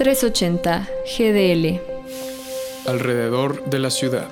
[0.00, 1.78] 380 GDL.
[2.88, 4.30] Alrededor de la ciudad.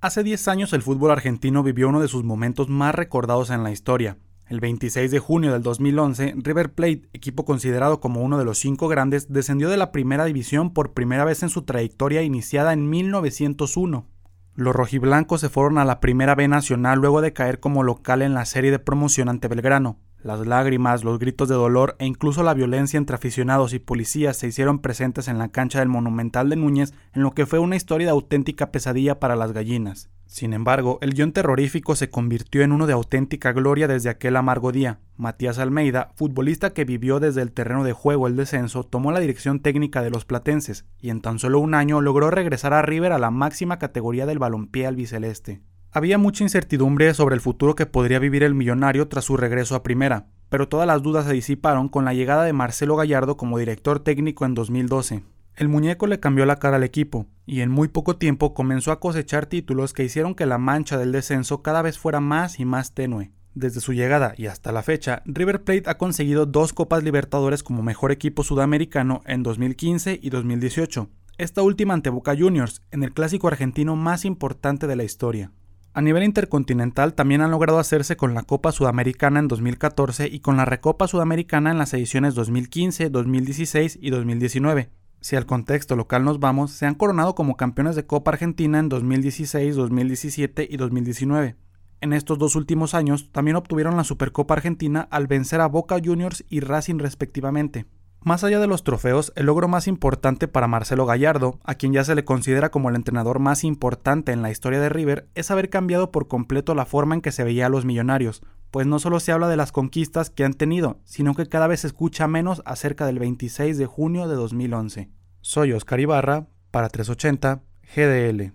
[0.00, 3.70] Hace 10 años el fútbol argentino vivió uno de sus momentos más recordados en la
[3.70, 4.16] historia.
[4.48, 8.88] El 26 de junio del 2011, River Plate, equipo considerado como uno de los cinco
[8.88, 14.06] grandes, descendió de la primera división por primera vez en su trayectoria iniciada en 1901.
[14.54, 18.32] Los rojiblancos se fueron a la primera B nacional luego de caer como local en
[18.32, 19.98] la serie de promoción ante Belgrano.
[20.22, 24.48] Las lágrimas, los gritos de dolor e incluso la violencia entre aficionados y policías se
[24.48, 28.08] hicieron presentes en la cancha del Monumental de Núñez en lo que fue una historia
[28.08, 30.10] de auténtica pesadilla para las gallinas.
[30.26, 34.72] Sin embargo, el guion terrorífico se convirtió en uno de auténtica gloria desde aquel amargo
[34.72, 35.00] día.
[35.16, 39.58] Matías Almeida, futbolista que vivió desde el terreno de juego el descenso, tomó la dirección
[39.60, 43.18] técnica de los platenses y en tan solo un año logró regresar a River a
[43.18, 45.62] la máxima categoría del balompié albiceleste.
[45.92, 49.82] Había mucha incertidumbre sobre el futuro que podría vivir el millonario tras su regreso a
[49.82, 53.98] primera, pero todas las dudas se disiparon con la llegada de Marcelo Gallardo como director
[53.98, 55.24] técnico en 2012.
[55.56, 59.00] El muñeco le cambió la cara al equipo, y en muy poco tiempo comenzó a
[59.00, 62.94] cosechar títulos que hicieron que la mancha del descenso cada vez fuera más y más
[62.94, 63.32] tenue.
[63.54, 67.82] Desde su llegada y hasta la fecha, River Plate ha conseguido dos Copas Libertadores como
[67.82, 73.48] mejor equipo sudamericano en 2015 y 2018, esta última ante Boca Juniors, en el clásico
[73.48, 75.50] argentino más importante de la historia.
[75.92, 80.56] A nivel intercontinental también han logrado hacerse con la Copa Sudamericana en 2014 y con
[80.56, 84.90] la Recopa Sudamericana en las ediciones 2015, 2016 y 2019.
[85.20, 88.88] Si al contexto local nos vamos, se han coronado como campeones de Copa Argentina en
[88.88, 91.56] 2016, 2017 y 2019.
[92.00, 96.44] En estos dos últimos años también obtuvieron la Supercopa Argentina al vencer a Boca Juniors
[96.48, 97.86] y Racing respectivamente.
[98.22, 102.04] Más allá de los trofeos, el logro más importante para Marcelo Gallardo, a quien ya
[102.04, 105.70] se le considera como el entrenador más importante en la historia de River, es haber
[105.70, 109.20] cambiado por completo la forma en que se veía a los millonarios, pues no solo
[109.20, 112.60] se habla de las conquistas que han tenido, sino que cada vez se escucha menos
[112.66, 115.08] acerca del 26 de junio de 2011.
[115.40, 117.62] Soy Oscar Ibarra, para 380
[117.96, 118.52] GDL.